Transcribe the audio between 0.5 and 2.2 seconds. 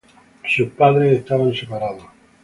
padres estaban separados.